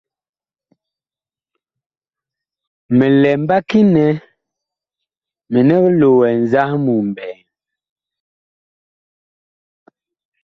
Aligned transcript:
Mi 2.97 3.07
lɛ 3.21 3.31
mbaki 3.41 3.79
nɛ 3.93 4.05
minig 5.51 5.83
loɛ 5.99 6.27
nzahmu 6.41 6.95
ɓɛɛŋ. 7.15 7.39